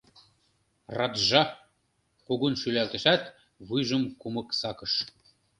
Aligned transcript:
Раджа 0.97 1.41
кугун 2.27 2.53
шӱлалтышат, 2.61 3.21
вуйжым 3.67 4.03
кумык 4.21 4.49
сакыш. 4.59 4.93